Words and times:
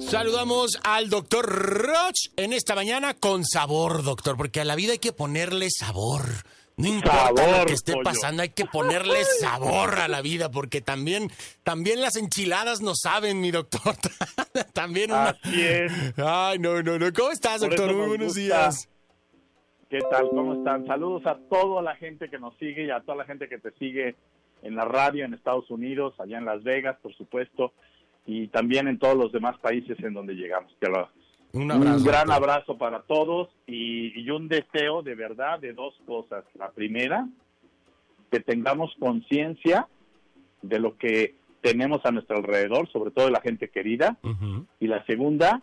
Saludamos 0.00 0.78
al 0.82 1.08
doctor 1.08 1.46
Roch 1.46 2.30
en 2.36 2.52
esta 2.52 2.74
mañana 2.74 3.14
con 3.14 3.44
sabor, 3.44 4.02
doctor, 4.02 4.36
porque 4.36 4.60
a 4.60 4.64
la 4.64 4.74
vida 4.74 4.92
hay 4.92 4.98
que 4.98 5.12
ponerle 5.12 5.68
sabor. 5.70 6.22
No 6.76 6.88
importa 6.88 7.60
lo 7.60 7.66
que 7.66 7.74
esté 7.74 7.92
pollo. 7.92 8.04
pasando, 8.04 8.42
hay 8.42 8.48
que 8.50 8.64
ponerle 8.64 9.22
sabor 9.24 9.98
a 9.98 10.08
la 10.08 10.22
vida, 10.22 10.50
porque 10.50 10.80
también, 10.80 11.28
también 11.62 12.00
las 12.00 12.16
enchiladas 12.16 12.80
no 12.80 12.94
saben, 12.94 13.40
mi 13.40 13.50
doctor. 13.50 13.94
también 14.72 15.10
una... 15.12 15.30
Así 15.30 15.60
es. 15.60 15.92
Ay, 16.18 16.58
no, 16.58 16.82
no, 16.82 16.98
no. 16.98 17.12
¿Cómo 17.12 17.30
estás, 17.30 17.60
Por 17.60 17.70
doctor? 17.70 17.88
Muy 17.88 17.98
nos 17.98 18.08
buenos 18.08 18.26
gusta. 18.28 18.40
días. 18.40 18.88
¿Qué 19.90 19.98
tal? 20.10 20.28
¿Cómo 20.30 20.54
están? 20.54 20.86
Saludos 20.86 21.22
a 21.26 21.36
toda 21.50 21.82
la 21.82 21.96
gente 21.96 22.30
que 22.30 22.38
nos 22.38 22.56
sigue 22.58 22.86
y 22.86 22.90
a 22.90 23.00
toda 23.00 23.18
la 23.18 23.24
gente 23.24 23.48
que 23.48 23.58
te 23.58 23.72
sigue 23.72 24.16
en 24.62 24.74
la 24.76 24.84
radio 24.84 25.24
en 25.24 25.34
Estados 25.34 25.70
Unidos, 25.70 26.14
allá 26.18 26.38
en 26.38 26.44
Las 26.44 26.62
Vegas, 26.62 26.96
por 27.02 27.14
supuesto, 27.14 27.72
y 28.26 28.48
también 28.48 28.86
en 28.88 28.98
todos 28.98 29.16
los 29.16 29.32
demás 29.32 29.58
países 29.58 29.98
en 30.02 30.14
donde 30.14 30.34
llegamos. 30.34 30.72
Que 30.80 30.88
lo- 30.88 31.08
Un 31.52 31.70
abrazo. 31.70 31.96
un 31.98 32.04
gran 32.04 32.30
abrazo 32.30 32.78
para 32.78 33.02
todos 33.02 33.48
y, 33.66 34.18
y 34.20 34.30
un 34.30 34.48
deseo 34.48 35.02
de 35.02 35.14
verdad 35.14 35.58
de 35.58 35.72
dos 35.72 35.94
cosas. 36.06 36.44
La 36.54 36.70
primera, 36.70 37.26
que 38.30 38.40
tengamos 38.40 38.94
conciencia 39.00 39.88
de 40.62 40.78
lo 40.78 40.96
que 40.96 41.34
tenemos 41.62 42.00
a 42.04 42.10
nuestro 42.12 42.36
alrededor, 42.36 42.88
sobre 42.92 43.10
todo 43.10 43.26
de 43.26 43.32
la 43.32 43.40
gente 43.40 43.68
querida, 43.68 44.16
y 44.78 44.86
la 44.86 45.04
segunda, 45.06 45.62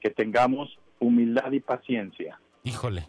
que 0.00 0.10
tengamos 0.10 0.68
humildad 1.00 1.52
y 1.52 1.60
paciencia. 1.60 2.40
Híjole, 2.64 3.08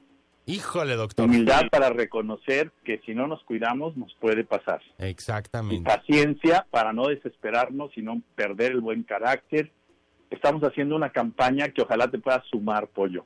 híjole, 0.49 0.95
doctor. 0.95 1.25
Humildad 1.25 1.69
para 1.69 1.89
reconocer 1.89 2.71
que 2.83 2.99
si 3.05 3.13
no 3.13 3.27
nos 3.27 3.43
cuidamos 3.43 3.95
nos 3.95 4.13
puede 4.15 4.43
pasar. 4.43 4.81
Y 4.97 5.05
Exactamente. 5.05 5.89
paciencia 5.89 6.65
para 6.71 6.93
no 6.93 7.07
desesperarnos 7.07 7.91
y 7.97 8.01
no 8.01 8.21
perder 8.35 8.73
el 8.73 8.81
buen 8.81 9.03
carácter. 9.03 9.71
Estamos 10.29 10.61
haciendo 10.63 10.95
una 10.95 11.11
campaña 11.11 11.69
que 11.69 11.81
ojalá 11.81 12.09
te 12.09 12.19
pueda 12.19 12.43
sumar, 12.49 12.87
pollo. 12.87 13.25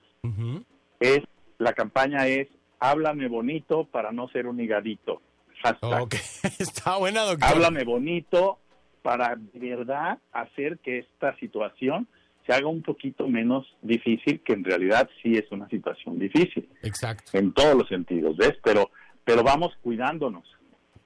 Es 0.99 1.19
la 1.57 1.73
campaña 1.73 2.27
es 2.27 2.47
háblame 2.79 3.27
bonito 3.27 3.85
para 3.85 4.11
no 4.11 4.27
ser 4.29 4.47
un 4.47 4.59
higadito. 4.59 5.21
Hashtag. 5.63 6.01
Ok, 6.01 6.13
está 6.59 6.97
buena, 6.97 7.21
doctor. 7.21 7.49
Háblame 7.49 7.83
bonito 7.83 8.59
para 9.01 9.35
de 9.35 9.75
verdad 9.75 10.17
hacer 10.31 10.79
que 10.79 10.99
esta 10.99 11.35
situación 11.37 12.07
se 12.45 12.53
haga 12.53 12.67
un 12.67 12.81
poquito 12.81 13.27
menos 13.27 13.65
difícil, 13.81 14.41
que 14.41 14.53
en 14.53 14.63
realidad 14.63 15.09
sí 15.21 15.35
es 15.35 15.49
una 15.51 15.67
situación 15.69 16.19
difícil. 16.19 16.67
Exacto. 16.81 17.37
en 17.37 17.53
todos 17.53 17.75
los 17.75 17.87
sentidos, 17.87 18.35
¿ves? 18.37 18.53
Pero, 18.63 18.89
pero 19.23 19.43
vamos 19.43 19.71
cuidándonos, 19.81 20.43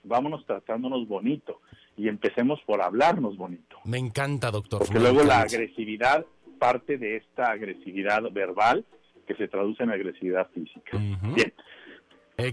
vámonos 0.03 0.45
tratándonos 0.45 1.07
bonito 1.07 1.61
y 1.95 2.07
empecemos 2.07 2.59
por 2.65 2.81
hablarnos 2.81 3.37
bonito. 3.37 3.77
Me 3.85 3.97
encanta, 3.97 4.51
doctor. 4.51 4.79
Porque 4.79 4.95
me 4.95 5.01
luego 5.01 5.23
la 5.23 5.41
agresividad 5.41 6.25
parte 6.59 6.97
de 6.97 7.17
esta 7.17 7.51
agresividad 7.51 8.23
verbal 8.31 8.85
que 9.27 9.35
se 9.35 9.47
traduce 9.47 9.83
en 9.83 9.91
agresividad 9.91 10.49
física. 10.51 10.97
Bien, 10.97 11.53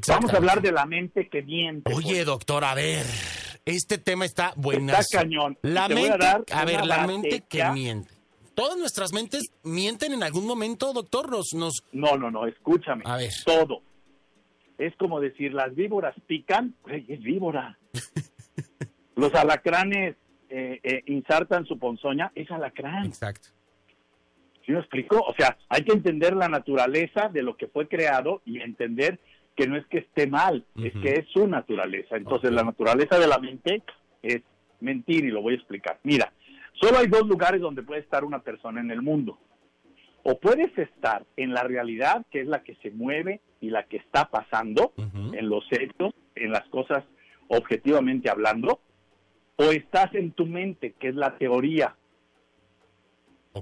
vamos 0.08 0.32
a 0.32 0.36
hablar 0.36 0.60
de 0.60 0.72
la 0.72 0.86
mente 0.86 1.28
que 1.28 1.42
miente. 1.42 1.92
Oye, 1.94 2.14
pues. 2.14 2.26
doctor, 2.26 2.64
a 2.64 2.74
ver. 2.74 3.04
Este 3.64 3.96
tema 3.96 4.26
está 4.26 4.48
está 4.48 4.60
buenazo. 4.60 5.18
cañón. 5.18 5.58
La 5.62 5.88
mente, 5.88 6.26
a 6.26 6.42
a, 6.52 6.64
ver, 6.66 6.84
la 6.84 7.06
mente 7.06 7.44
que 7.48 7.64
miente. 7.70 8.13
Todas 8.54 8.78
nuestras 8.78 9.12
mentes 9.12 9.42
mienten 9.62 10.12
en 10.12 10.22
algún 10.22 10.46
momento, 10.46 10.92
doctor. 10.92 11.30
Nos, 11.30 11.52
nos, 11.54 11.82
No, 11.92 12.16
no, 12.16 12.30
no, 12.30 12.46
escúchame. 12.46 13.02
A 13.06 13.16
ver. 13.16 13.30
Todo. 13.44 13.82
Es 14.78 14.94
como 14.96 15.20
decir, 15.20 15.52
las 15.54 15.74
víboras 15.74 16.14
pican, 16.26 16.74
es 16.86 17.20
víbora. 17.22 17.78
Los 19.16 19.32
alacranes 19.34 20.16
eh, 20.48 20.80
eh, 20.82 21.02
insertan 21.06 21.64
su 21.66 21.78
ponzoña, 21.78 22.32
es 22.34 22.50
alacrán. 22.50 23.06
exacto. 23.06 23.48
¿Sí 24.66 24.72
me 24.72 24.78
explico? 24.80 25.20
O 25.20 25.34
sea, 25.36 25.56
hay 25.68 25.84
que 25.84 25.92
entender 25.92 26.34
la 26.34 26.48
naturaleza 26.48 27.28
de 27.28 27.42
lo 27.42 27.56
que 27.56 27.66
fue 27.66 27.86
creado 27.86 28.40
y 28.44 28.60
entender 28.60 29.20
que 29.54 29.66
no 29.66 29.76
es 29.76 29.86
que 29.86 29.98
esté 29.98 30.26
mal, 30.26 30.64
es 30.82 30.92
que 30.94 31.20
es 31.20 31.28
su 31.32 31.46
naturaleza. 31.46 32.16
Entonces, 32.16 32.50
la 32.50 32.64
naturaleza 32.64 33.18
de 33.18 33.28
la 33.28 33.38
mente 33.38 33.82
es 34.22 34.42
mentir 34.80 35.26
y 35.26 35.30
lo 35.30 35.42
voy 35.42 35.52
a 35.54 35.56
explicar. 35.56 36.00
Mira, 36.02 36.32
solo 36.74 36.98
hay 36.98 37.06
dos 37.06 37.26
lugares 37.26 37.60
donde 37.60 37.82
puede 37.82 38.00
estar 38.00 38.24
una 38.24 38.40
persona 38.40 38.80
en 38.80 38.90
el 38.90 39.02
mundo. 39.02 39.38
O 40.22 40.38
puedes 40.38 40.76
estar 40.78 41.24
en 41.36 41.52
la 41.52 41.64
realidad, 41.64 42.24
que 42.30 42.40
es 42.40 42.46
la 42.46 42.62
que 42.62 42.76
se 42.76 42.90
mueve 42.90 43.40
y 43.60 43.70
la 43.70 43.84
que 43.84 43.98
está 43.98 44.30
pasando, 44.30 44.92
en 44.96 45.48
los 45.48 45.64
hechos, 45.70 46.14
en 46.34 46.50
las 46.50 46.66
cosas 46.68 47.04
objetivamente 47.48 48.30
hablando, 48.30 48.80
o 49.56 49.64
estás 49.64 50.14
en 50.14 50.32
tu 50.32 50.46
mente, 50.46 50.94
que 50.98 51.08
es 51.08 51.14
la 51.14 51.36
teoría, 51.36 51.94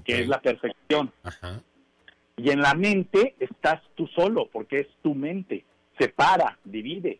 que 0.05 0.21
es 0.21 0.27
la 0.27 0.41
perfección. 0.41 1.11
Ajá. 1.23 1.61
Y 2.37 2.49
en 2.49 2.61
la 2.61 2.73
mente 2.73 3.35
estás 3.39 3.81
tú 3.95 4.07
solo, 4.07 4.49
porque 4.51 4.79
es 4.79 4.87
tu 5.01 5.13
mente. 5.13 5.65
Separa, 5.99 6.57
divide. 6.63 7.19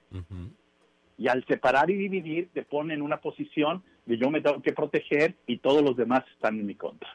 Y 1.17 1.27
al 1.27 1.45
separar 1.45 1.91
y 1.91 1.95
dividir, 1.95 2.49
te 2.53 2.63
pone 2.63 2.93
en 2.93 3.01
una 3.01 3.17
posición 3.17 3.83
de 4.05 4.17
yo 4.17 4.29
me 4.29 4.41
tengo 4.41 4.61
que 4.61 4.73
proteger 4.73 5.35
y 5.47 5.57
todos 5.57 5.81
los 5.81 5.95
demás 5.95 6.23
están 6.33 6.59
en 6.59 6.65
mi 6.65 6.75
contra. 6.75 7.09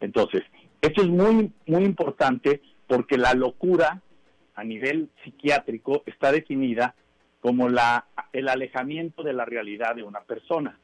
Entonces, 0.00 0.42
esto 0.80 1.02
es 1.02 1.08
muy, 1.08 1.52
muy 1.66 1.84
importante 1.84 2.62
porque 2.86 3.18
la 3.18 3.34
locura 3.34 4.02
a 4.54 4.64
nivel 4.64 5.10
psiquiátrico 5.22 6.02
está 6.06 6.32
definida 6.32 6.94
como 7.40 7.68
la, 7.68 8.06
el 8.32 8.48
alejamiento 8.48 9.22
de 9.22 9.32
la 9.32 9.44
realidad 9.44 9.94
de 9.94 10.02
una 10.02 10.20
persona. 10.20 10.78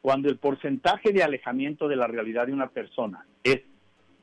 Cuando 0.00 0.28
el 0.28 0.38
porcentaje 0.38 1.12
de 1.12 1.22
alejamiento 1.22 1.88
de 1.88 1.96
la 1.96 2.06
realidad 2.06 2.46
de 2.46 2.52
una 2.52 2.68
persona 2.68 3.26
es 3.42 3.60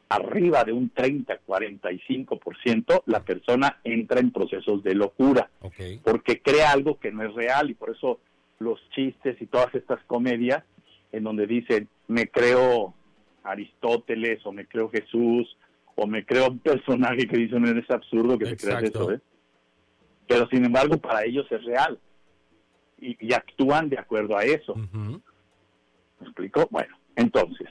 arriba 0.10 0.64
de 0.64 0.72
un 0.72 0.90
30, 0.90 1.40
45%, 1.46 3.04
la 3.08 3.22
persona 3.22 3.80
entra 3.84 4.20
en 4.20 4.32
procesos 4.32 4.84
de 4.84 4.96
locura 4.96 5.50
Ok. 5.62 5.76
porque 6.04 6.42
crea 6.42 6.72
algo 6.72 7.00
que 7.00 7.12
no 7.12 7.24
es 7.24 7.34
real 7.34 7.70
y 7.70 7.74
por 7.74 7.90
eso 7.90 8.20
los 8.60 8.80
chistes 8.90 9.42
y 9.42 9.46
todas 9.48 9.74
estas 9.76 10.04
comedias 10.06 10.64
en 11.12 11.24
donde 11.24 11.48
dicen 11.48 11.88
me 12.08 12.28
creo 12.28 12.94
Aristóteles 13.44 14.46
o 14.46 14.52
me 14.52 14.66
creo 14.66 14.90
Jesús 14.90 15.58
o 15.96 16.08
me 16.08 16.26
creo 16.26 16.50
un 16.50 16.60
personaje 16.60 17.28
que 17.28 17.38
dice 17.38 17.60
no 17.60 17.68
es 17.68 17.90
absurdo 17.90 18.38
que 18.38 18.48
se 18.48 18.58
crea 18.58 18.80
Exacto. 18.80 19.04
eso, 19.04 19.12
¿eh? 19.14 19.22
pero 20.28 20.48
sin 20.50 20.66
embargo 20.66 20.98
para 20.98 21.24
ellos 21.26 21.46
es 21.52 21.64
real 21.64 22.00
y, 23.00 23.18
y 23.20 23.34
actúan 23.34 23.90
de 23.90 24.00
acuerdo 24.00 24.38
a 24.38 24.44
eso. 24.44 24.76
¿Me 24.76 25.20
explico? 26.22 26.68
Bueno, 26.72 26.98
entonces, 27.16 27.68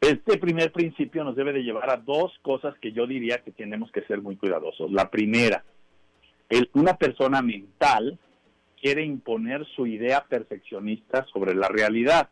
este 0.00 0.38
primer 0.38 0.72
principio 0.72 1.24
nos 1.24 1.36
debe 1.36 1.52
de 1.52 1.62
llevar 1.62 1.90
a 1.90 1.96
dos 1.96 2.32
cosas 2.42 2.74
que 2.78 2.92
yo 2.92 3.06
diría 3.06 3.38
que 3.38 3.52
tenemos 3.52 3.90
que 3.90 4.02
ser 4.02 4.20
muy 4.20 4.36
cuidadosos. 4.36 4.92
La 4.92 5.10
primera, 5.10 5.64
el, 6.48 6.68
una 6.74 6.96
persona 6.96 7.42
mental 7.42 8.18
quiere 8.84 9.02
imponer 9.02 9.64
su 9.74 9.86
idea 9.86 10.26
perfeccionista 10.28 11.24
sobre 11.32 11.54
la 11.54 11.68
realidad 11.68 12.28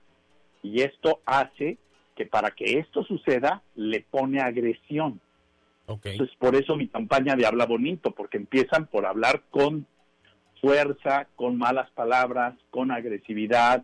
y 0.63 0.83
esto 0.83 1.23
hace 1.25 1.79
que 2.15 2.27
para 2.27 2.51
que 2.51 2.79
esto 2.79 3.05
suceda 3.05 3.63
le 3.75 4.03
pone 4.03 4.39
agresión. 4.39 5.19
Ok. 5.87 6.05
Entonces, 6.05 6.37
por 6.37 6.55
eso 6.55 6.77
mi 6.77 6.89
campaña 6.89 7.37
de 7.37 7.47
habla 7.47 7.65
bonito, 7.65 8.11
porque 8.11 8.37
empiezan 8.37 8.87
por 8.87 9.07
hablar 9.07 9.45
con 9.49 9.87
fuerza, 10.61 11.27
con 11.37 11.57
malas 11.57 11.91
palabras, 11.93 12.55
con 12.69 12.91
agresividad, 12.91 13.83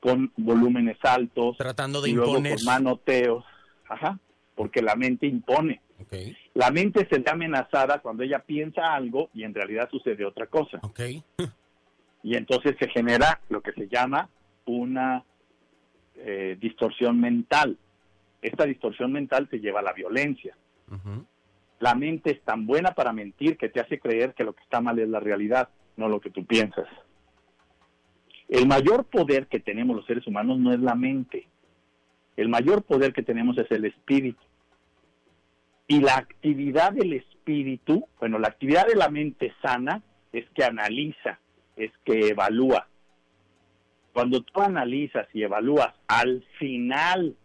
con 0.00 0.32
volúmenes 0.38 0.96
altos, 1.02 1.58
Tratando 1.58 2.00
de 2.00 2.08
y 2.08 2.12
luego 2.14 2.38
imponer. 2.38 2.56
con 2.56 2.64
manoteos, 2.64 3.44
ajá, 3.86 4.18
porque 4.54 4.80
la 4.80 4.94
mente 4.96 5.26
impone. 5.26 5.82
La 6.54 6.70
mente 6.70 7.06
se 7.10 7.18
ve 7.18 7.30
amenazada 7.30 7.98
cuando 8.00 8.22
ella 8.22 8.38
piensa 8.38 8.94
algo 8.94 9.28
y 9.34 9.44
en 9.44 9.52
realidad 9.52 9.90
sucede 9.90 10.24
otra 10.24 10.46
cosa. 10.46 10.80
Y 12.22 12.36
entonces 12.36 12.76
se 12.78 12.88
genera 12.88 13.40
lo 13.48 13.60
que 13.60 13.72
se 13.72 13.88
llama 13.88 14.28
una 14.66 15.24
eh, 16.16 16.56
distorsión 16.60 17.20
mental. 17.20 17.78
Esta 18.42 18.64
distorsión 18.64 19.12
mental 19.12 19.48
te 19.48 19.60
lleva 19.60 19.80
a 19.80 19.84
la 19.84 19.92
violencia. 19.92 20.56
La 21.78 21.94
mente 21.94 22.32
es 22.32 22.42
tan 22.42 22.66
buena 22.66 22.92
para 22.92 23.12
mentir 23.12 23.56
que 23.56 23.68
te 23.68 23.80
hace 23.80 23.98
creer 23.98 24.34
que 24.34 24.44
lo 24.44 24.52
que 24.52 24.62
está 24.62 24.80
mal 24.80 24.98
es 24.98 25.08
la 25.08 25.20
realidad, 25.20 25.70
no 25.96 26.08
lo 26.08 26.20
que 26.20 26.30
tú 26.30 26.44
piensas. 26.44 26.86
El 28.48 28.66
mayor 28.66 29.04
poder 29.04 29.46
que 29.46 29.60
tenemos 29.60 29.96
los 29.96 30.04
seres 30.06 30.26
humanos 30.26 30.58
no 30.58 30.72
es 30.72 30.80
la 30.80 30.94
mente. 30.94 31.46
El 32.36 32.48
mayor 32.48 32.82
poder 32.82 33.12
que 33.12 33.22
tenemos 33.22 33.56
es 33.58 33.70
el 33.70 33.84
espíritu. 33.84 34.42
Y 35.86 36.00
la 36.00 36.16
actividad 36.16 36.92
del 36.92 37.12
espíritu, 37.14 38.06
bueno, 38.18 38.38
la 38.38 38.48
actividad 38.48 38.86
de 38.86 38.96
la 38.96 39.08
mente 39.08 39.52
sana 39.62 40.02
es 40.32 40.48
que 40.50 40.64
analiza, 40.64 41.38
es 41.76 41.90
que 42.04 42.28
evalúa. 42.28 42.88
Cuando 44.12 44.42
tú 44.42 44.60
analizas 44.60 45.28
y 45.32 45.42
evalúas 45.42 45.94
al 46.08 46.44
final 46.58 47.36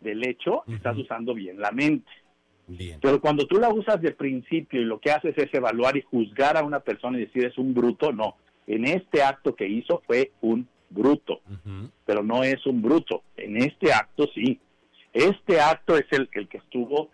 del 0.00 0.26
hecho, 0.26 0.64
estás 0.68 0.96
usando 0.96 1.34
bien 1.34 1.60
la 1.60 1.70
mente. 1.70 2.10
Bien. 2.66 2.98
Pero 3.00 3.20
cuando 3.20 3.46
tú 3.46 3.58
la 3.58 3.68
usas 3.68 4.00
de 4.02 4.10
principio 4.10 4.80
y 4.80 4.84
lo 4.84 4.98
que 4.98 5.12
haces 5.12 5.36
es 5.38 5.52
evaluar 5.54 5.96
y 5.96 6.02
juzgar 6.02 6.56
a 6.56 6.64
una 6.64 6.80
persona 6.80 7.16
y 7.16 7.26
decir 7.26 7.44
es 7.44 7.56
un 7.58 7.72
bruto, 7.72 8.12
no. 8.12 8.36
En 8.66 8.84
este 8.84 9.22
acto 9.22 9.54
que 9.54 9.68
hizo 9.68 10.02
fue 10.06 10.32
un 10.40 10.68
bruto, 10.90 11.40
pero 12.04 12.22
no 12.22 12.42
es 12.42 12.66
un 12.66 12.82
bruto. 12.82 13.22
En 13.36 13.56
este 13.56 13.92
acto 13.92 14.28
sí. 14.34 14.60
Este 15.12 15.60
acto 15.60 15.96
es 15.96 16.06
el, 16.10 16.28
el 16.32 16.48
que 16.48 16.58
estuvo 16.58 17.10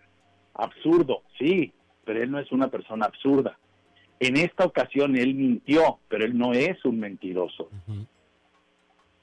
absurdo, 0.55 1.21
sí, 1.39 1.71
pero 2.03 2.21
él 2.21 2.31
no 2.31 2.39
es 2.39 2.51
una 2.51 2.69
persona 2.69 3.05
absurda. 3.05 3.57
En 4.25 4.37
esta 4.37 4.63
ocasión 4.63 5.17
él 5.17 5.35
mintió, 5.35 5.99
pero 6.07 6.23
él 6.23 6.37
no 6.37 6.53
es 6.53 6.83
un 6.85 6.97
mentiroso. 6.97 7.69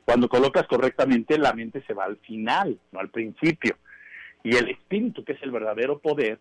Cuando 0.05 0.29
colocas 0.29 0.67
correctamente, 0.67 1.39
la 1.39 1.55
mente 1.55 1.83
se 1.87 1.95
va 1.95 2.05
al 2.05 2.19
final, 2.19 2.79
no 2.93 3.01
al 3.01 3.09
principio. 3.09 3.77
Y 4.43 4.57
el 4.57 4.69
espíritu, 4.69 5.25
que 5.25 5.33
es 5.33 5.43
el 5.43 5.53
verdadero 5.53 6.01
poder, 6.01 6.39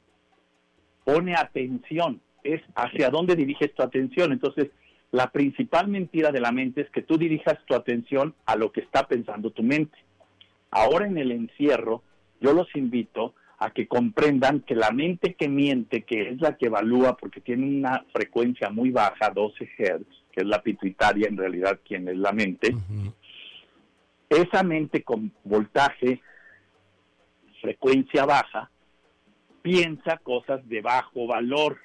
pone 1.06 1.35
atención, 1.35 2.19
es 2.44 2.61
hacia 2.75 3.09
dónde 3.09 3.38
diriges 3.38 3.73
tu 3.73 3.81
atención. 3.81 4.33
Entonces, 4.33 4.71
la 5.11 5.31
principal 5.31 5.88
mentira 5.88 6.31
de 6.31 6.41
la 6.41 6.51
mente 6.51 6.81
es 6.81 6.89
que 6.89 7.01
tú 7.01 7.17
dirijas 7.17 7.63
tu 7.65 7.75
atención 7.75 8.35
a 8.45 8.57
lo 8.57 8.73
que 8.73 8.81
está 8.81 9.07
pensando 9.07 9.51
tu 9.51 9.63
mente. 9.63 9.97
Ahora 10.69 11.07
en 11.07 11.17
el 11.17 11.31
encierro, 11.31 12.03
yo 12.41 12.51
los 12.51 12.67
invito 12.75 13.33
a 13.59 13.71
que 13.71 13.88
comprendan 13.88 14.61
que 14.61 14.73
la 14.73 14.91
mente 14.91 15.33
que 15.33 15.50
miente, 15.50 16.03
que 16.03 16.29
es 16.29 16.41
la 16.41 16.56
que 16.56 16.67
evalúa 16.67 17.17
porque 17.17 17.41
tiene 17.41 17.67
una 17.67 18.06
frecuencia 18.13 18.69
muy 18.69 18.89
baja, 18.89 19.29
12 19.29 19.65
Hz, 19.65 20.06
que 20.31 20.41
es 20.41 20.45
la 20.45 20.63
pituitaria 20.63 21.27
en 21.27 21.38
realidad 21.38 21.79
quien 21.85 22.07
es 22.07 22.17
la 22.17 22.31
mente, 22.31 22.73
esa 24.29 24.63
mente 24.63 25.03
con 25.03 25.33
voltaje, 25.44 26.21
frecuencia 27.61 28.25
baja, 28.25 28.71
piensa 29.61 30.17
cosas 30.17 30.67
de 30.69 30.81
bajo 30.81 31.27
valor. 31.27 31.79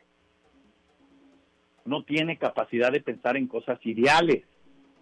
No 1.85 2.05
tiene 2.05 2.39
capacidad 2.39 2.93
de 2.93 3.01
pensar 3.01 3.37
en 3.37 3.49
cosas 3.49 3.79
ideales. 3.85 4.45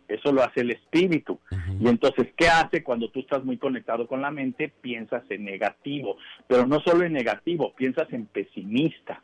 Eso 0.08 0.32
lo 0.32 0.42
hace 0.42 0.60
el 0.60 0.72
espíritu. 0.72 1.38
Y 1.80 1.88
entonces, 1.88 2.28
¿qué 2.36 2.48
hace 2.48 2.82
cuando 2.82 3.10
tú 3.10 3.20
estás 3.20 3.44
muy 3.44 3.56
conectado 3.56 4.06
con 4.06 4.20
la 4.20 4.30
mente? 4.30 4.68
Piensas 4.68 5.22
en 5.30 5.44
negativo, 5.44 6.16
pero 6.46 6.66
no 6.66 6.80
solo 6.80 7.04
en 7.04 7.12
negativo, 7.12 7.74
piensas 7.74 8.12
en 8.12 8.26
pesimista. 8.26 9.22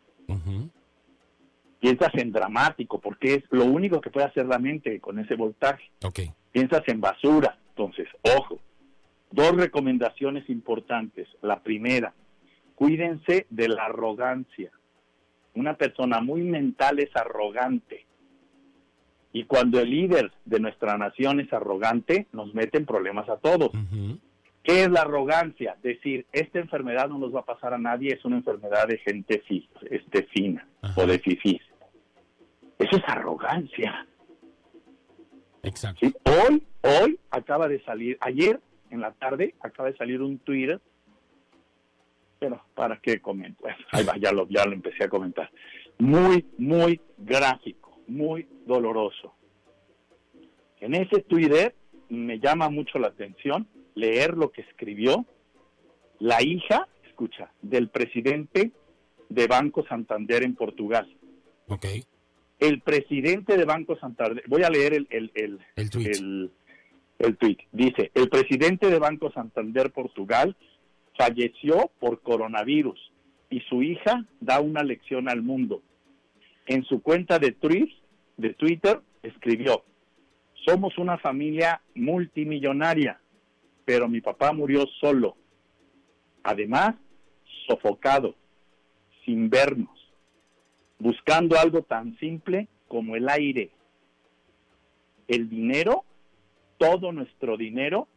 Piensas 1.80 2.14
en 2.14 2.32
dramático, 2.32 3.00
porque 3.00 3.34
es 3.34 3.44
lo 3.50 3.64
único 3.64 4.00
que 4.00 4.10
puede 4.10 4.26
hacer 4.26 4.46
la 4.46 4.58
mente 4.58 4.98
con 5.00 5.18
ese 5.18 5.34
voltaje. 5.36 5.90
Piensas 6.50 6.82
en 6.86 7.00
basura. 7.00 7.58
Entonces, 7.70 8.08
ojo, 8.22 8.58
dos 9.30 9.56
recomendaciones 9.56 10.48
importantes. 10.50 11.28
La 11.42 11.62
primera, 11.62 12.14
cuídense 12.74 13.46
de 13.50 13.68
la 13.68 13.84
arrogancia. 13.84 14.72
Una 15.54 15.74
persona 15.74 16.20
muy 16.20 16.42
mental 16.42 16.98
es 16.98 17.14
arrogante. 17.14 18.07
Y 19.38 19.44
cuando 19.44 19.78
el 19.78 19.88
líder 19.88 20.32
de 20.46 20.58
nuestra 20.58 20.98
nación 20.98 21.38
es 21.38 21.52
arrogante, 21.52 22.26
nos 22.32 22.52
mete 22.54 22.76
en 22.76 22.86
problemas 22.86 23.28
a 23.28 23.36
todos. 23.36 23.70
¿Qué 24.64 24.82
es 24.82 24.90
la 24.90 25.02
arrogancia? 25.02 25.76
Decir, 25.80 26.26
esta 26.32 26.58
enfermedad 26.58 27.08
no 27.08 27.18
nos 27.18 27.32
va 27.32 27.40
a 27.40 27.44
pasar 27.44 27.72
a 27.72 27.78
nadie, 27.78 28.14
es 28.14 28.24
una 28.24 28.38
enfermedad 28.38 28.88
de 28.88 28.98
gente 28.98 29.40
este, 29.88 30.22
fina 30.24 30.66
o 30.96 31.06
de 31.06 31.20
fifís. 31.20 31.62
Eso 32.80 32.96
es 32.96 33.02
arrogancia. 33.06 34.08
Exacto. 35.62 36.08
Hoy, 36.24 36.64
hoy 36.82 37.20
acaba 37.30 37.68
de 37.68 37.80
salir, 37.84 38.18
ayer 38.20 38.58
en 38.90 39.02
la 39.02 39.12
tarde 39.12 39.54
acaba 39.60 39.88
de 39.88 39.96
salir 39.96 40.20
un 40.20 40.40
Twitter, 40.40 40.80
pero 42.40 42.60
¿para 42.74 42.96
qué 42.96 43.20
comento? 43.20 43.68
ahí 43.92 44.04
va, 44.04 44.16
ya 44.16 44.32
lo, 44.32 44.48
ya 44.48 44.64
lo 44.64 44.72
empecé 44.72 45.04
a 45.04 45.08
comentar. 45.08 45.48
Muy, 46.00 46.44
muy 46.58 47.00
gráfico, 47.16 47.87
muy 48.08 48.48
doloroso. 48.66 49.34
En 50.80 50.94
ese 50.94 51.22
Twitter 51.22 51.74
me 52.08 52.38
llama 52.38 52.68
mucho 52.70 52.98
la 52.98 53.08
atención 53.08 53.68
leer 53.94 54.36
lo 54.36 54.50
que 54.50 54.62
escribió 54.62 55.26
la 56.20 56.42
hija, 56.42 56.88
escucha, 57.06 57.52
del 57.62 57.88
presidente 57.88 58.72
de 59.28 59.46
Banco 59.46 59.84
Santander 59.86 60.42
en 60.42 60.54
Portugal. 60.54 61.08
Ok. 61.68 61.86
El 62.58 62.80
presidente 62.80 63.56
de 63.56 63.64
Banco 63.64 63.96
Santander, 63.98 64.42
voy 64.48 64.62
a 64.62 64.70
leer 64.70 64.94
el, 64.94 65.06
el, 65.10 65.30
el, 65.34 65.58
el, 65.76 65.90
tweet. 65.90 66.10
el, 66.10 66.50
el 67.18 67.36
tweet. 67.36 67.58
Dice, 67.72 68.10
el 68.14 68.28
presidente 68.28 68.90
de 68.90 68.98
Banco 68.98 69.30
Santander 69.32 69.92
Portugal 69.92 70.56
falleció 71.16 71.90
por 72.00 72.20
coronavirus 72.22 72.98
y 73.50 73.60
su 73.60 73.82
hija 73.82 74.24
da 74.40 74.60
una 74.60 74.82
lección 74.82 75.28
al 75.28 75.42
mundo. 75.42 75.82
En 76.68 76.84
su 76.84 77.02
cuenta 77.02 77.38
de, 77.38 77.52
tweet, 77.52 77.88
de 78.36 78.52
Twitter 78.52 79.00
escribió, 79.22 79.84
somos 80.66 80.98
una 80.98 81.16
familia 81.16 81.80
multimillonaria, 81.94 83.18
pero 83.86 84.06
mi 84.06 84.20
papá 84.20 84.52
murió 84.52 84.84
solo. 85.00 85.34
Además, 86.42 86.94
sofocado, 87.66 88.34
sin 89.24 89.48
vernos, 89.48 90.12
buscando 90.98 91.58
algo 91.58 91.82
tan 91.82 92.18
simple 92.18 92.68
como 92.86 93.16
el 93.16 93.30
aire. 93.30 93.70
El 95.26 95.48
dinero, 95.48 96.04
todo 96.76 97.12
nuestro 97.12 97.56
dinero, 97.56 98.08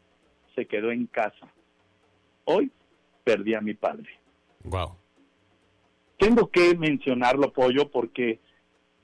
se 0.55 0.65
quedó 0.65 0.91
en 0.91 1.07
casa. 1.07 1.53
Hoy 2.43 2.69
perdí 3.23 3.53
a 3.53 3.61
mi 3.61 3.75
padre. 3.75 4.09
Wow. 4.65 5.00
Tengo 6.21 6.51
que 6.51 6.77
mencionarlo, 6.77 7.51
Pollo, 7.51 7.89
porque 7.89 8.39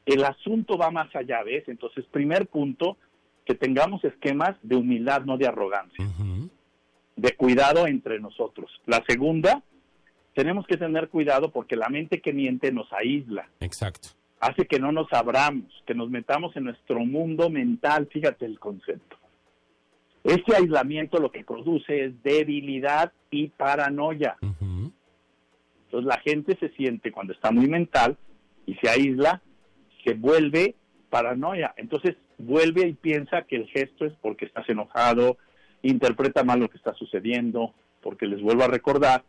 el 0.06 0.24
asunto 0.24 0.78
va 0.78 0.92
más 0.92 1.16
allá, 1.16 1.42
¿ves? 1.42 1.68
Entonces, 1.68 2.06
primer 2.12 2.46
punto, 2.46 2.96
que 3.44 3.56
tengamos 3.56 4.04
esquemas 4.04 4.56
de 4.62 4.76
humildad, 4.76 5.24
no 5.24 5.36
de 5.36 5.48
arrogancia, 5.48 6.06
de 7.16 7.36
cuidado 7.36 7.88
entre 7.88 8.20
nosotros. 8.20 8.70
La 8.86 9.04
segunda, 9.08 9.64
tenemos 10.36 10.68
que 10.68 10.78
tener 10.78 11.10
cuidado 11.10 11.52
porque 11.52 11.76
la 11.76 11.90
mente 11.90 12.22
que 12.22 12.34
miente 12.34 12.72
nos 12.72 12.94
aísla. 12.94 13.50
Exacto. 13.62 14.10
Hace 14.40 14.68
que 14.68 14.78
no 14.78 14.92
nos 14.92 15.12
abramos, 15.12 15.74
que 15.88 15.96
nos 15.96 16.12
metamos 16.12 16.56
en 16.56 16.66
nuestro 16.66 17.00
mundo 17.00 17.50
mental, 17.50 18.08
fíjate 18.12 18.46
el 18.46 18.60
concepto. 18.60 19.18
Este 20.24 20.56
aislamiento 20.56 21.18
lo 21.18 21.32
que 21.32 21.44
produce 21.44 22.06
es 22.06 22.22
debilidad 22.22 23.12
y 23.32 23.48
paranoia. 23.48 24.38
Entonces 25.88 26.08
la 26.08 26.20
gente 26.20 26.58
se 26.60 26.70
siente 26.76 27.12
cuando 27.12 27.34
está 27.34 27.52
muy 27.52 27.68
mental 27.68 28.18
y 28.66 28.76
se 28.76 28.90
aísla, 28.90 29.42
se 30.04 30.14
vuelve 30.14 30.76
paranoia. 31.10 31.74
Entonces 31.78 32.16
vuelve 32.38 32.88
y 32.88 32.94
piensa 32.94 33.44
que 33.44 33.56
el 33.56 33.68
gesto 33.68 34.06
es 34.06 34.14
porque 34.22 34.46
estás 34.46 34.68
enojado, 34.70 35.38
interpreta 35.82 36.44
mal 36.44 36.60
lo 36.60 36.70
que 36.70 36.78
está 36.78 36.94
sucediendo, 36.94 37.74
porque 38.02 38.26
les 38.26 38.42
vuelvo 38.42 38.64
a 38.64 38.68
recordar, 38.68 39.24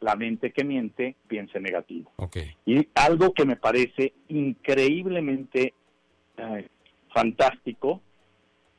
la 0.00 0.16
mente 0.16 0.52
que 0.52 0.64
miente 0.64 1.16
piensa 1.28 1.58
negativo. 1.60 2.10
Okay. 2.16 2.56
Y 2.66 2.88
algo 2.94 3.32
que 3.32 3.46
me 3.46 3.56
parece 3.56 4.12
increíblemente 4.28 5.74
eh, 6.36 6.68
fantástico 7.14 8.02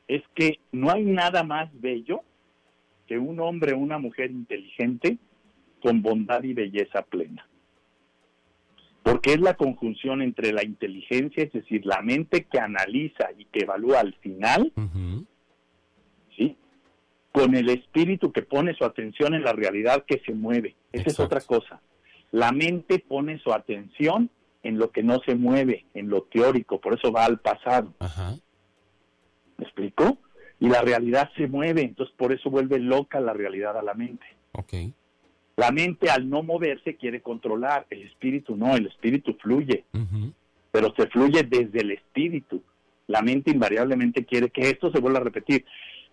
es 0.06 0.22
que 0.34 0.60
no 0.70 0.90
hay 0.90 1.04
nada 1.04 1.42
más 1.42 1.70
bello 1.80 2.20
que 3.06 3.18
un 3.18 3.40
hombre 3.40 3.72
o 3.72 3.78
una 3.78 3.98
mujer 3.98 4.30
inteligente 4.30 5.18
con 5.84 6.00
bondad 6.00 6.42
y 6.44 6.54
belleza 6.54 7.02
plena. 7.02 7.46
Porque 9.02 9.34
es 9.34 9.40
la 9.40 9.52
conjunción 9.52 10.22
entre 10.22 10.50
la 10.50 10.64
inteligencia, 10.64 11.42
es 11.44 11.52
decir, 11.52 11.84
la 11.84 12.00
mente 12.00 12.44
que 12.44 12.58
analiza 12.58 13.28
y 13.36 13.44
que 13.44 13.64
evalúa 13.64 14.00
al 14.00 14.14
final, 14.14 14.72
¿sí? 16.34 16.56
con 17.32 17.54
el 17.54 17.68
espíritu 17.68 18.32
que 18.32 18.40
pone 18.40 18.72
su 18.74 18.86
atención 18.86 19.34
en 19.34 19.44
la 19.44 19.52
realidad 19.52 20.06
que 20.06 20.22
se 20.24 20.32
mueve. 20.32 20.74
Esa 20.90 21.10
es 21.10 21.20
otra 21.20 21.42
cosa. 21.42 21.82
La 22.32 22.50
mente 22.50 22.98
pone 22.98 23.38
su 23.40 23.52
atención 23.52 24.30
en 24.62 24.78
lo 24.78 24.90
que 24.90 25.02
no 25.02 25.20
se 25.26 25.34
mueve, 25.34 25.84
en 25.92 26.08
lo 26.08 26.22
teórico, 26.22 26.80
por 26.80 26.94
eso 26.94 27.12
va 27.12 27.26
al 27.26 27.40
pasado. 27.40 27.92
Ajá. 27.98 28.36
¿Me 29.58 29.64
explico? 29.64 30.16
Y 30.60 30.70
la 30.70 30.80
realidad 30.80 31.28
se 31.36 31.46
mueve, 31.46 31.82
entonces 31.82 32.14
por 32.16 32.32
eso 32.32 32.48
vuelve 32.48 32.78
loca 32.78 33.20
la 33.20 33.34
realidad 33.34 33.76
a 33.76 33.82
la 33.82 33.92
mente. 33.92 34.24
Okay. 34.52 34.94
La 35.56 35.70
mente 35.70 36.10
al 36.10 36.28
no 36.28 36.42
moverse 36.42 36.96
quiere 36.96 37.20
controlar, 37.20 37.86
el 37.90 38.02
espíritu 38.02 38.56
no, 38.56 38.74
el 38.74 38.86
espíritu 38.86 39.34
fluye, 39.34 39.84
pero 40.72 40.92
se 40.96 41.06
fluye 41.06 41.44
desde 41.44 41.80
el 41.80 41.92
espíritu. 41.92 42.62
La 43.06 43.22
mente 43.22 43.50
invariablemente 43.50 44.24
quiere 44.24 44.50
que 44.50 44.70
esto 44.70 44.90
se 44.90 44.98
vuelva 44.98 45.20
a 45.20 45.24
repetir. 45.24 45.64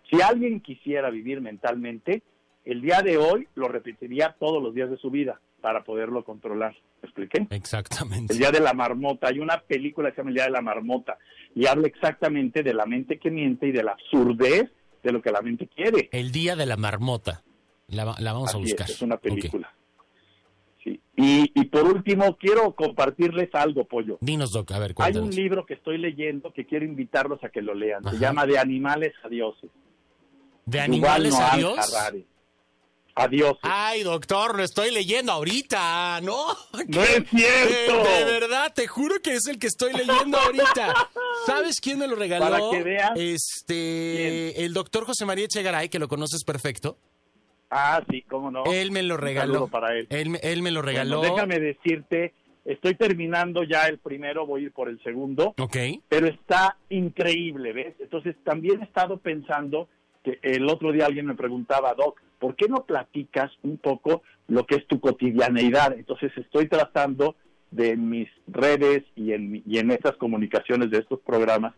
Si 0.09 0.21
alguien 0.21 0.59
quisiera 0.59 1.09
vivir 1.09 1.41
mentalmente, 1.41 2.21
el 2.65 2.81
día 2.81 3.01
de 3.01 3.17
hoy 3.17 3.47
lo 3.55 3.67
repetiría 3.67 4.35
todos 4.39 4.61
los 4.61 4.75
días 4.75 4.89
de 4.89 4.97
su 4.97 5.09
vida 5.09 5.39
para 5.61 5.83
poderlo 5.83 6.23
controlar. 6.23 6.75
¿Me 7.01 7.07
expliqué? 7.07 7.47
Exactamente. 7.49 8.33
El 8.33 8.39
día 8.39 8.51
de 8.51 8.59
la 8.59 8.73
marmota. 8.73 9.27
Hay 9.27 9.39
una 9.39 9.59
película 9.61 10.09
que 10.09 10.15
se 10.15 10.21
llama 10.21 10.29
El 10.29 10.35
día 10.35 10.45
de 10.45 10.51
la 10.51 10.61
marmota 10.61 11.17
y 11.55 11.65
habla 11.65 11.87
exactamente 11.87 12.61
de 12.61 12.73
la 12.73 12.85
mente 12.85 13.17
que 13.17 13.31
miente 13.31 13.67
y 13.67 13.71
de 13.71 13.83
la 13.83 13.93
absurdez 13.93 14.69
de 15.01 15.11
lo 15.11 15.21
que 15.21 15.31
la 15.31 15.41
mente 15.41 15.67
quiere. 15.67 16.09
El 16.11 16.31
día 16.31 16.55
de 16.55 16.65
la 16.65 16.77
marmota. 16.77 17.43
La, 17.91 18.15
la 18.19 18.33
vamos 18.33 18.49
Así 18.49 18.57
a 18.57 18.61
buscar. 18.61 18.89
Es, 18.89 18.95
es 18.95 19.01
una 19.01 19.17
película. 19.17 19.73
Sí. 20.83 20.99
Y, 21.15 21.51
y, 21.53 21.65
por 21.65 21.83
último, 21.83 22.35
quiero 22.37 22.73
compartirles 22.73 23.49
algo, 23.53 23.85
Pollo. 23.85 24.17
Dinos, 24.21 24.51
Doc, 24.51 24.71
a 24.71 24.79
ver, 24.79 24.89
Hay 24.89 24.93
cuéntanos. 24.95 25.29
un 25.29 25.35
libro 25.35 25.65
que 25.65 25.75
estoy 25.75 25.97
leyendo 25.99 26.51
que 26.51 26.65
quiero 26.65 26.85
invitarlos 26.85 27.43
a 27.43 27.49
que 27.49 27.61
lo 27.61 27.75
lean. 27.75 28.03
Se 28.09 28.17
llama 28.17 28.45
De 28.47 28.57
animales 28.57 29.13
a 29.23 29.29
dioses. 29.29 29.69
¿De 30.65 30.77
Yuval 30.79 30.85
animales 30.91 31.33
Noah 31.33 31.53
a 31.53 31.57
Dios? 31.57 31.95
Harari. 31.95 32.27
Adiós. 33.13 33.57
Ay, 33.61 34.03
doctor, 34.03 34.55
lo 34.55 34.63
estoy 34.63 34.89
leyendo 34.89 35.33
ahorita, 35.33 36.21
¿no? 36.21 36.47
no 36.87 37.03
es 37.03 37.29
cierto. 37.29 38.03
De, 38.03 38.25
de 38.25 38.39
verdad, 38.39 38.71
te 38.73 38.87
juro 38.87 39.15
que 39.21 39.33
es 39.33 39.47
el 39.47 39.59
que 39.59 39.67
estoy 39.67 39.91
leyendo 39.91 40.37
ahorita. 40.37 41.09
¿Sabes 41.45 41.81
quién 41.81 41.99
me 41.99 42.07
lo 42.07 42.15
regaló? 42.15 42.45
Para 42.45 42.69
que 42.71 42.83
veas. 42.83 43.11
Este, 43.17 44.63
el 44.63 44.73
doctor 44.73 45.05
José 45.05 45.25
María 45.25 45.43
Echegaray, 45.45 45.89
que 45.89 45.99
lo 45.99 46.07
conoces 46.07 46.43
perfecto. 46.45 46.97
Ah, 47.71 48.03
sí, 48.09 48.21
cómo 48.23 48.51
no. 48.51 48.65
Él 48.65 48.91
me 48.91 49.01
lo 49.01 49.15
regaló. 49.17 49.67
para 49.67 49.95
él. 49.97 50.05
Él, 50.09 50.29
me- 50.29 50.39
él 50.43 50.61
me 50.61 50.71
lo 50.71 50.81
regaló. 50.81 51.19
Bueno, 51.19 51.35
déjame 51.35 51.59
decirte, 51.59 52.33
estoy 52.65 52.95
terminando 52.95 53.63
ya 53.63 53.87
el 53.87 53.97
primero, 53.97 54.45
voy 54.45 54.61
a 54.63 54.65
ir 54.65 54.71
por 54.73 54.89
el 54.89 55.01
segundo, 55.03 55.55
Ok. 55.57 55.77
pero 56.09 56.27
está 56.27 56.77
increíble, 56.89 57.71
¿ves? 57.71 57.95
Entonces 57.99 58.35
también 58.43 58.81
he 58.81 58.83
estado 58.83 59.17
pensando 59.17 59.87
que 60.23 60.37
el 60.43 60.69
otro 60.69 60.91
día 60.91 61.05
alguien 61.05 61.25
me 61.27 61.33
preguntaba, 61.35 61.93
Doc, 61.95 62.21
¿por 62.39 62.55
qué 62.55 62.67
no 62.67 62.85
platicas 62.85 63.51
un 63.63 63.77
poco 63.77 64.21
lo 64.49 64.65
que 64.65 64.75
es 64.75 64.85
tu 64.87 64.99
cotidianeidad? 64.99 65.93
Entonces 65.93 66.31
estoy 66.35 66.67
tratando 66.67 67.35
de 67.71 67.91
en 67.91 68.09
mis 68.09 68.27
redes 68.47 69.03
y 69.15 69.31
en, 69.31 69.63
y 69.65 69.77
en 69.77 69.91
estas 69.91 70.17
comunicaciones 70.17 70.91
de 70.91 70.97
estos 70.97 71.21
programas 71.21 71.73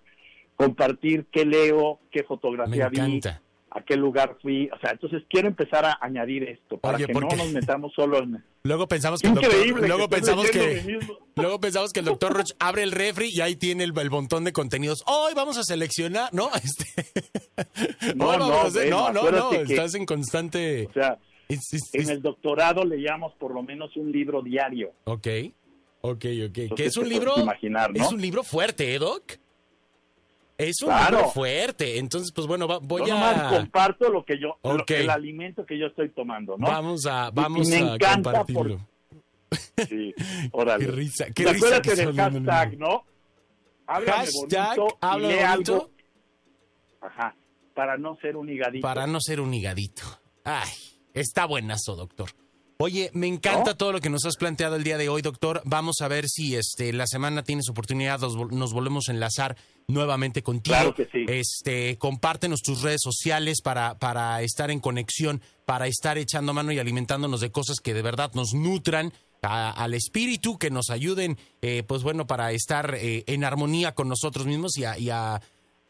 compartir 0.55 1.25
qué 1.31 1.45
leo, 1.45 1.99
qué 2.11 2.23
fotografía 2.23 2.89
vi, 2.89 2.97
encanta. 2.97 3.41
A 3.75 3.81
qué 3.83 3.95
lugar 3.95 4.37
fui, 4.41 4.69
o 4.73 4.77
sea, 4.79 4.91
entonces 4.91 5.23
quiero 5.29 5.47
empezar 5.47 5.83
a 5.85 5.97
añadir 5.99 6.43
esto 6.43 6.77
para 6.77 6.97
Oye, 6.97 7.07
que 7.07 7.13
¿por 7.13 7.23
no 7.23 7.35
nos 7.35 7.51
metamos 7.51 7.91
solo 7.95 8.19
en 8.19 8.43
Luego 8.63 8.87
pensamos 8.87 9.19
que 9.21 9.29
doctor, 9.29 9.51
luego 9.87 10.07
que 10.07 10.15
pensamos 10.15 10.49
que 10.51 10.99
luego 11.35 11.59
pensamos 11.59 11.91
que 11.91 11.99
el 11.99 12.05
doctor 12.05 12.33
Roch 12.37 12.51
abre 12.59 12.83
el 12.83 12.91
refri 12.91 13.29
y 13.33 13.41
ahí 13.41 13.55
tiene 13.55 13.83
el, 13.83 13.97
el 13.97 14.09
montón 14.11 14.43
de 14.43 14.53
contenidos. 14.53 15.03
Hoy 15.07 15.33
vamos 15.35 15.57
a 15.57 15.63
seleccionar, 15.63 16.29
¿no? 16.33 16.49
Este, 16.63 18.13
No, 18.15 18.37
no, 18.37 18.45
a 18.53 18.69
bueno, 18.69 19.11
no, 19.11 19.11
no, 19.11 19.31
no, 19.31 19.49
que- 19.49 19.61
estás 19.63 19.95
en 19.95 20.05
constante. 20.05 20.87
O 20.89 20.93
sea, 20.93 21.17
es- 21.49 21.73
es- 21.73 21.93
en 21.93 22.01
es- 22.01 22.09
el 22.09 22.21
doctorado 22.21 22.83
leíamos 22.85 23.33
por 23.35 23.53
lo 23.53 23.63
menos 23.63 23.95
un 23.97 24.11
libro 24.11 24.41
diario. 24.41 24.91
Ok, 25.05 25.27
ok, 26.01 26.11
ok. 26.11 26.17
Que 26.21 26.63
Entonces 26.63 26.87
es 26.87 26.97
un 26.97 27.09
libro, 27.09 27.33
imaginar, 27.39 27.91
¿no? 27.93 28.03
es 28.03 28.11
un 28.11 28.21
libro 28.21 28.43
fuerte, 28.43 28.93
¿eh, 28.95 28.99
Doc? 28.99 29.23
Es 30.57 30.81
un 30.81 30.89
Claro. 30.89 31.17
libro 31.17 31.31
fuerte. 31.31 31.97
Entonces, 31.97 32.31
pues 32.31 32.45
bueno, 32.47 32.67
va- 32.67 32.79
voy 32.79 33.07
yo 33.07 33.17
a 33.17 33.49
comparto 33.49 34.09
lo 34.09 34.23
que 34.23 34.39
yo, 34.39 34.57
lo- 34.63 34.85
el 34.87 35.09
alimento 35.09 35.65
que 35.65 35.77
yo 35.79 35.87
estoy 35.87 36.09
tomando, 36.09 36.57
¿no? 36.57 36.67
vamos 36.67 37.05
a 37.07 37.31
vamos 37.31 37.67
y 37.67 37.71
me 37.71 37.77
a 37.77 37.93
encanta 37.95 38.31
compartirlo. 38.31 38.87
Sí, 39.89 40.13
órale. 40.51 40.85
Qué 40.85 40.91
risa, 40.91 41.25
qué 41.33 41.45
risa 41.53 41.81
que 41.81 41.95
del 41.95 42.15
hashtag. 42.15 42.77
¿no? 42.77 43.03
Háblame 43.87 44.17
Hashtag, 44.25 44.77
bonito 44.77 44.97
habla 45.01 45.27
bonito. 45.27 45.73
algo. 45.73 45.89
Ajá, 47.01 47.35
para 47.75 47.97
no 47.97 48.15
ser 48.21 48.37
un 48.37 48.49
higadito. 48.49 48.81
Para 48.87 49.07
no 49.07 49.19
ser 49.19 49.39
un 49.41 49.53
higadito. 49.53 50.03
Ay, 50.43 50.69
está 51.13 51.45
buenazo, 51.45 51.95
doctor. 51.95 52.29
Oye, 52.77 53.11
me 53.13 53.27
encanta 53.27 53.71
¿No? 53.71 53.77
todo 53.77 53.91
lo 53.91 54.01
que 54.01 54.09
nos 54.09 54.25
has 54.25 54.35
planteado 54.37 54.75
el 54.75 54.83
día 54.83 54.97
de 54.97 55.09
hoy, 55.09 55.21
doctor. 55.21 55.61
Vamos 55.65 55.97
a 56.01 56.07
ver 56.07 56.27
si 56.27 56.55
este 56.55 56.91
la 56.93 57.07
semana 57.07 57.43
tienes 57.43 57.69
oportunidad, 57.69 58.19
nos 58.19 58.73
volvemos 58.73 59.09
a 59.09 59.11
enlazar 59.11 59.55
nuevamente 59.87 60.43
contigo. 60.43 60.75
Claro 60.75 60.95
que 60.95 61.05
sí. 61.11 61.25
Este, 61.27 61.97
compártenos 61.97 62.61
tus 62.61 62.81
redes 62.81 63.01
sociales 63.01 63.61
para, 63.61 63.97
para 63.99 64.41
estar 64.41 64.71
en 64.71 64.79
conexión, 64.79 65.41
para 65.65 65.87
estar 65.87 66.17
echando 66.17 66.53
mano 66.53 66.71
y 66.71 66.79
alimentándonos 66.79 67.41
de 67.41 67.51
cosas 67.51 67.79
que 67.79 67.93
de 67.93 68.01
verdad 68.01 68.31
nos 68.33 68.53
nutran 68.53 69.13
a- 69.41 69.71
al 69.71 69.93
espíritu, 69.93 70.57
que 70.57 70.69
nos 70.71 70.89
ayuden, 70.89 71.37
eh, 71.61 71.83
pues 71.87 72.01
bueno, 72.03 72.25
para 72.27 72.51
estar 72.53 72.95
eh, 72.95 73.23
en 73.27 73.43
armonía 73.43 73.93
con 73.93 74.07
nosotros 74.07 74.45
mismos 74.45 74.77
y 74.77 74.85
a- 74.85 74.97
y 74.97 75.09
a 75.09 75.41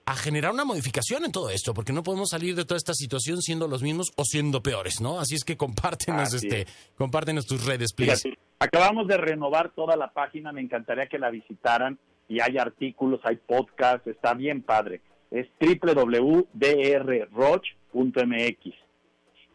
a 0.05 0.17
generar 0.17 0.51
una 0.51 0.65
modificación 0.65 1.23
en 1.23 1.31
todo 1.31 1.49
esto, 1.49 1.73
porque 1.73 1.93
no 1.93 2.03
podemos 2.03 2.31
salir 2.31 2.55
de 2.57 2.65
toda 2.65 2.77
esta 2.77 2.93
situación 2.93 3.41
siendo 3.41 3.69
los 3.69 3.81
mismos 3.81 4.11
o 4.17 4.25
siendo 4.25 4.61
peores, 4.61 4.99
¿no? 4.99 5.17
Así 5.17 5.35
es 5.35 5.45
que 5.45 5.55
compártenos, 5.55 6.23
Así 6.33 6.45
este, 6.45 6.61
es. 6.63 6.67
compártenos 6.97 7.45
tus 7.45 7.63
redes, 7.65 7.93
please. 7.93 8.17
Fíjate, 8.23 8.37
acabamos 8.59 9.07
de 9.07 9.15
renovar 9.15 9.71
toda 9.73 9.95
la 9.95 10.11
página, 10.11 10.51
me 10.51 10.59
encantaría 10.59 11.07
que 11.07 11.17
la 11.17 11.29
visitaran 11.29 11.97
y 12.33 12.39
hay 12.39 12.57
artículos, 12.57 13.19
hay 13.23 13.35
podcasts, 13.35 14.07
está 14.07 14.33
bien 14.33 14.63
padre. 14.63 15.01
Es 15.29 15.45
www.drroch.mx. 15.59 16.47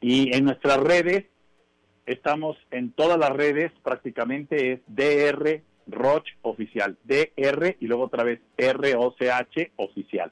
Y 0.01 0.37
en 0.37 0.45
nuestras 0.45 0.77
redes, 0.79 1.25
estamos 2.07 2.57
en 2.71 2.93
todas 2.93 3.19
las 3.19 3.31
redes, 3.31 3.73
prácticamente 3.83 4.75
es 4.75 4.81
DR 4.87 5.61
Roch 5.89 6.29
Oficial, 6.43 6.97
DR 7.03 7.77
y 7.81 7.87
luego 7.89 8.05
otra 8.05 8.23
vez 8.23 8.39
ROCH 8.57 9.73
Oficial. 9.75 10.31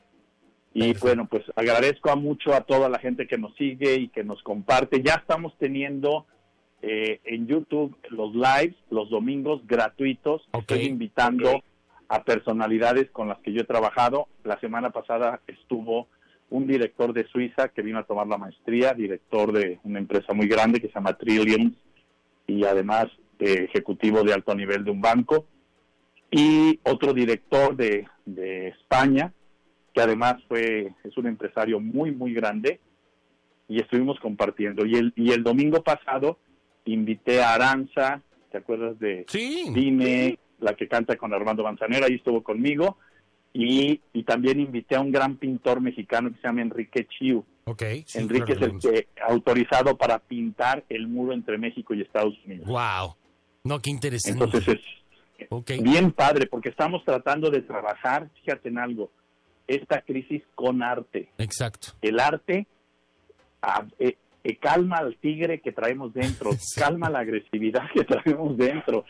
Y 0.72 0.80
Perfecto. 0.80 1.06
bueno, 1.06 1.26
pues 1.26 1.42
agradezco 1.56 2.10
a 2.10 2.16
mucho 2.16 2.54
a 2.54 2.60
toda 2.60 2.88
la 2.88 3.00
gente 3.00 3.26
que 3.26 3.38
nos 3.38 3.56
sigue 3.56 3.96
y 3.96 4.08
que 4.08 4.22
nos 4.22 4.40
comparte. 4.44 5.02
Ya 5.02 5.14
estamos 5.14 5.52
teniendo 5.58 6.26
eh, 6.80 7.18
en 7.24 7.48
YouTube 7.48 7.96
los 8.10 8.36
lives 8.36 8.76
los 8.90 9.10
domingos 9.10 9.66
gratuitos. 9.66 10.48
Estoy 10.52 10.82
invitando 10.82 11.64
a 12.08 12.22
personalidades 12.22 13.10
con 13.10 13.28
las 13.28 13.38
que 13.38 13.52
yo 13.52 13.62
he 13.62 13.64
trabajado. 13.64 14.28
La 14.44 14.58
semana 14.60 14.90
pasada 14.90 15.40
estuvo 15.46 16.08
un 16.50 16.66
director 16.66 17.12
de 17.12 17.26
Suiza 17.26 17.68
que 17.68 17.82
vino 17.82 17.98
a 17.98 18.04
tomar 18.04 18.26
la 18.26 18.38
maestría, 18.38 18.92
director 18.92 19.52
de 19.52 19.80
una 19.84 19.98
empresa 19.98 20.32
muy 20.32 20.46
grande 20.46 20.80
que 20.80 20.88
se 20.88 20.94
llama 20.94 21.16
Trilliums 21.16 21.74
y 22.46 22.64
además 22.64 23.06
eh, 23.38 23.66
ejecutivo 23.68 24.22
de 24.22 24.32
alto 24.32 24.54
nivel 24.54 24.84
de 24.84 24.90
un 24.90 25.00
banco. 25.00 25.46
Y 26.30 26.78
otro 26.84 27.12
director 27.12 27.76
de, 27.76 28.06
de 28.24 28.68
España, 28.68 29.32
que 29.92 30.00
además 30.00 30.36
fue 30.48 30.92
es 31.04 31.16
un 31.16 31.26
empresario 31.26 31.80
muy, 31.80 32.10
muy 32.12 32.34
grande, 32.34 32.80
y 33.68 33.80
estuvimos 33.80 34.18
compartiendo. 34.20 34.86
Y 34.86 34.94
el, 34.94 35.12
y 35.16 35.32
el 35.32 35.42
domingo 35.42 35.82
pasado 35.82 36.38
invité 36.84 37.42
a 37.42 37.54
Aranza, 37.54 38.22
¿te 38.50 38.58
acuerdas 38.58 38.98
de 38.98 39.24
Sí, 39.28 39.66
Dime, 39.72 40.38
la 40.60 40.74
que 40.74 40.88
canta 40.88 41.16
con 41.16 41.32
Armando 41.34 41.62
Manzanera, 41.62 42.06
ahí 42.06 42.14
estuvo 42.14 42.42
conmigo, 42.42 42.98
y, 43.52 44.00
y 44.12 44.22
también 44.24 44.60
invité 44.60 44.96
a 44.96 45.00
un 45.00 45.10
gran 45.12 45.36
pintor 45.36 45.80
mexicano 45.80 46.30
que 46.30 46.36
se 46.36 46.46
llama 46.46 46.62
Enrique 46.62 47.06
Chiu. 47.06 47.44
ok. 47.64 47.82
sí, 48.04 48.18
Enrique 48.18 48.52
es 48.52 48.62
el 48.62 48.78
que 48.78 49.08
autorizado 49.26 49.96
para 49.96 50.18
pintar 50.18 50.84
el 50.88 51.08
muro 51.08 51.32
entre 51.32 51.56
México 51.58 51.94
y 51.94 52.02
Estados 52.02 52.34
Unidos. 52.44 52.66
Wow. 52.66 53.16
No, 53.64 53.80
qué 53.80 53.90
interesante. 53.90 54.44
Entonces 54.44 54.78
es 55.38 55.82
bien 55.82 56.12
padre, 56.12 56.46
porque 56.46 56.68
estamos 56.68 57.04
tratando 57.04 57.50
de 57.50 57.62
trabajar, 57.62 58.28
fíjate 58.42 58.68
en 58.68 58.78
algo, 58.78 59.10
esta 59.66 60.00
crisis 60.02 60.42
con 60.54 60.82
arte. 60.82 61.30
Exacto. 61.38 61.88
El 62.00 62.20
arte 62.20 62.66
eh, 63.98 64.16
eh, 64.44 64.56
calma 64.58 64.98
al 64.98 65.16
tigre 65.16 65.60
que 65.60 65.72
traemos 65.72 66.14
dentro, 66.14 66.52
Sí. 66.58 66.80
calma 66.80 67.10
la 67.10 67.20
agresividad 67.20 67.82
que 67.92 68.04
traemos 68.04 68.56
dentro, 68.56 69.04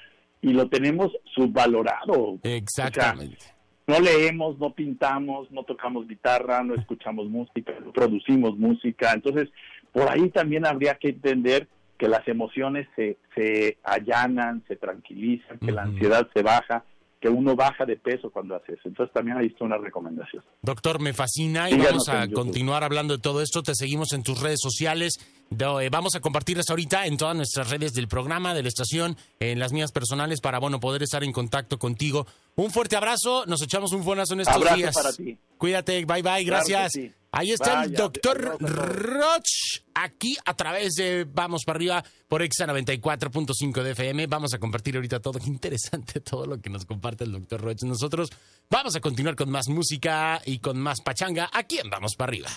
y 0.47 0.53
lo 0.53 0.69
tenemos 0.69 1.11
subvalorado. 1.35 2.39
Exactamente. 2.45 3.47
No 3.89 3.99
leemos, 3.99 4.57
no 4.61 4.73
pintamos, 4.75 5.51
no 5.51 5.65
tocamos 5.65 6.07
guitarra, 6.07 6.63
no 6.63 6.77
escuchamos 6.77 7.29
música, 7.29 7.73
no 7.85 7.93
producimos 7.93 8.57
música. 8.57 9.13
Entonces, 9.13 9.49
por 9.93 10.09
ahí 10.09 10.31
también 10.31 10.65
habría 10.65 10.95
que 10.95 11.09
entender 11.09 11.67
que 11.99 12.07
las 12.07 12.27
emociones 12.29 12.87
se, 12.95 13.19
se 13.35 13.79
allanan, 13.83 14.63
se 14.69 14.77
tranquilizan, 14.77 15.59
que 15.59 15.73
la 15.73 15.83
ansiedad 15.83 16.29
se 16.33 16.43
baja, 16.43 16.85
que 17.27 17.33
uno 17.33 17.57
baja 17.57 17.85
de 17.85 17.97
peso 17.97 18.31
cuando 18.31 18.55
hace 18.55 18.75
eso. 18.75 18.83
Entonces, 18.85 19.13
también 19.13 19.37
ahí 19.37 19.47
está 19.47 19.65
una 19.65 19.79
recomendación. 19.79 20.45
Doctor, 20.63 21.01
me 21.01 21.13
fascina 21.13 21.69
y 21.69 21.73
Síganos 21.75 22.07
vamos 22.07 22.09
a 22.09 22.29
continuar 22.33 22.85
hablando 22.85 23.17
de 23.17 23.23
todo 23.23 23.43
esto. 23.43 23.63
Te 23.63 23.75
seguimos 23.75 24.13
en 24.13 24.23
tus 24.23 24.41
redes 24.41 24.61
sociales. 24.63 25.19
Eh, 25.51 25.89
Vamos 25.91 26.15
a 26.15 26.21
compartirlas 26.21 26.71
ahorita 26.71 27.07
en 27.07 27.17
todas 27.17 27.37
nuestras 27.37 27.71
redes 27.71 27.95
del 27.95 28.07
programa, 28.09 28.55
de 28.55 28.63
la 28.63 28.69
estación, 28.69 29.17
en 29.41 29.59
las 29.59 29.73
mías 29.73 29.91
personales, 29.93 30.41
para 30.41 30.59
bueno 30.61 30.79
poder 30.81 31.03
estar 31.03 31.25
en 31.25 31.33
contacto 31.33 31.79
contigo. 31.79 32.27
Un 32.57 32.71
fuerte 32.71 32.97
abrazo, 32.97 33.45
nos 33.47 33.61
echamos 33.63 33.93
un 33.93 34.05
buenazo 34.05 34.35
en 34.35 34.41
estos 34.41 34.57
Abrazo 34.57 34.77
días. 34.77 34.95
para 34.95 35.13
ti. 35.13 35.37
Cuídate, 35.59 36.05
bye 36.05 36.23
bye, 36.23 36.23
Claro 36.23 36.47
gracias. 36.47 36.93
sí. 36.93 37.13
Ahí 37.37 37.53
está 37.53 37.85
el 37.85 37.93
doctor. 37.93 38.57
Roch, 38.61 39.83
aquí 39.93 40.39
a 40.43 40.55
través 40.55 40.95
de 40.95 41.27
Vamos 41.31 41.65
para 41.65 41.77
arriba 41.77 42.05
por 42.29 42.41
Exa 42.41 42.67
94.5 42.67 43.83
de 43.83 43.91
FM. 43.91 44.27
Vamos 44.27 44.55
a 44.55 44.59
compartir 44.59 44.97
ahorita 44.97 45.21
todo. 45.21 45.39
Qué 45.39 45.47
interesante 45.51 46.21
todo 46.21 46.47
lo 46.47 46.59
que 46.61 46.71
nos 46.71 46.87
comparte 46.87 47.25
el 47.25 47.33
doctor 47.33 47.61
Roch. 47.61 47.83
Nosotros 47.83 48.31
vamos 48.71 48.97
a 48.97 49.01
continuar 49.01 49.37
con 49.37 49.51
más 49.51 49.69
música 49.69 50.41
y 50.47 50.61
con 50.61 50.79
más 50.79 51.03
pachanga 51.03 51.51
aquí 51.53 51.79
en 51.79 51.91
Vamos 51.91 52.15
para 52.17 52.31
arriba. 52.31 52.49